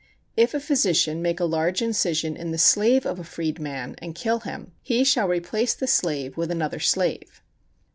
If 0.35 0.55
a 0.55 0.59
physician 0.59 1.21
make 1.21 1.39
a 1.39 1.45
large 1.45 1.79
incision 1.79 2.35
in 2.35 2.49
the 2.49 2.57
slave 2.57 3.05
of 3.05 3.19
a 3.19 3.23
freed 3.23 3.59
man, 3.59 3.93
and 3.99 4.15
kill 4.15 4.39
him, 4.39 4.71
he 4.81 5.03
shall 5.03 5.27
replace 5.27 5.75
the 5.75 5.85
slave 5.85 6.35
with 6.37 6.49
another 6.49 6.79
slave. 6.79 7.43